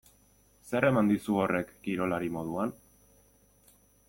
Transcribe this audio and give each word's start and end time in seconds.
Zer 0.69 0.87
eman 0.87 1.11
dizu 1.11 1.37
horrek 1.43 1.71
kirolari 1.85 2.33
moduan? 2.39 2.77